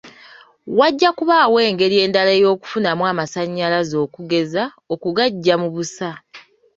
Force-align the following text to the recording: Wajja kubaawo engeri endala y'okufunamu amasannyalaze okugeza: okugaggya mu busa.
Wajja 0.79 1.09
kubaawo 1.17 1.57
engeri 1.69 1.95
endala 2.05 2.31
y'okufunamu 2.41 3.03
amasannyalaze 3.11 3.95
okugeza: 4.05 4.63
okugaggya 4.93 5.55
mu 5.61 5.67
busa. 5.75 6.09